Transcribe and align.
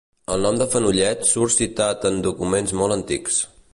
El 0.35 0.45
nom 0.47 0.55
de 0.61 0.65
Fenollet 0.75 1.29
surt 1.33 1.55
citat 1.57 2.09
en 2.11 2.17
documents 2.29 2.75
molt 2.81 2.97
antics. 2.97 3.39